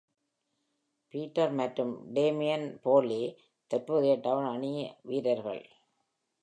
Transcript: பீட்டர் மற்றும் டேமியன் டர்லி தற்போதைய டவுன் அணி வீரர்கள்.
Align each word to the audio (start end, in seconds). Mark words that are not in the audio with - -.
பீட்டர் 1.13 1.51
மற்றும் 1.51 2.13
டேமியன் 2.13 2.65
டர்லி 2.85 3.21
தற்போதைய 3.71 4.15
டவுன் 4.15 4.45
அணி 4.45 4.71
வீரர்கள். 5.01 5.63